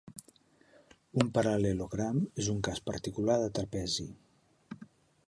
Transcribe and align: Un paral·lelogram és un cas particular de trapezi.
Un 1.23 1.27
paral·lelogram 1.35 2.17
és 2.45 2.49
un 2.55 2.63
cas 2.69 2.81
particular 2.89 3.37
de 3.43 3.53
trapezi. 3.59 4.09